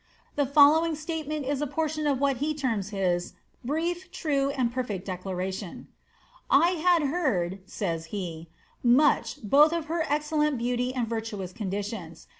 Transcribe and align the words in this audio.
The 0.35 0.47
following 0.47 0.95
statement 0.95 1.45
is 1.45 1.61
a 1.61 1.67
portion 1.67 2.07
of 2.07 2.19
what 2.19 2.37
he 2.37 2.55
terms 2.55 2.89
his 2.89 3.33
^^ 3.33 3.33
brief, 3.63 4.09
true, 4.11 4.49
and 4.49 4.73
perfect 4.73 5.05
declaration 5.05 5.89
:"—^ 6.35 6.41
I 6.49 6.69
had 6.71 7.03
heard," 7.03 7.59
says 7.67 8.05
he, 8.05 8.47
^ 8.51 8.75
much, 8.83 9.43
both 9.43 9.71
of 9.71 9.85
her 9.85 10.03
excellent 10.09 10.57
beauty 10.57 10.91
and 10.95 11.07
virtuous 11.07 11.53
conditions. 11.53 12.29